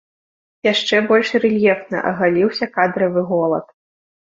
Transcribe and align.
Яшчэ 0.67 1.01
больш 1.11 1.35
рэльефна 1.45 2.03
агаліўся 2.13 2.73
кадравы 2.77 3.31
голад. 3.33 3.65